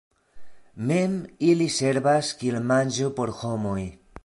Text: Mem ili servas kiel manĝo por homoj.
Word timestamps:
Mem 0.91 1.13
ili 1.51 1.67
servas 1.77 2.33
kiel 2.41 2.59
manĝo 2.73 3.13
por 3.21 3.37
homoj. 3.43 3.81